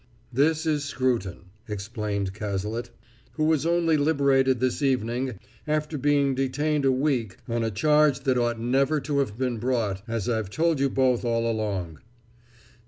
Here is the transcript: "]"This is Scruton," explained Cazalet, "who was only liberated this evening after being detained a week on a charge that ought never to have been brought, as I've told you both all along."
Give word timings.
"]"This 0.43 0.65
is 0.65 0.83
Scruton," 0.83 1.51
explained 1.67 2.33
Cazalet, 2.33 2.89
"who 3.33 3.43
was 3.43 3.67
only 3.67 3.97
liberated 3.97 4.59
this 4.59 4.81
evening 4.81 5.37
after 5.67 5.95
being 5.95 6.33
detained 6.33 6.85
a 6.85 6.91
week 6.91 7.37
on 7.47 7.63
a 7.63 7.69
charge 7.69 8.21
that 8.21 8.35
ought 8.35 8.59
never 8.59 8.99
to 9.01 9.19
have 9.19 9.37
been 9.37 9.57
brought, 9.59 10.01
as 10.07 10.27
I've 10.27 10.49
told 10.49 10.79
you 10.79 10.89
both 10.89 11.23
all 11.23 11.47
along." 11.47 11.99